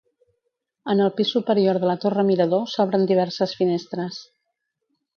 En 0.93 1.03
el 1.07 1.11
pis 1.19 1.33
superior 1.35 1.79
de 1.85 1.89
la 1.91 1.97
torre 2.05 2.25
mirador 2.31 2.67
s'obren 2.75 3.07
diverses 3.15 3.57
finestres. 3.63 4.23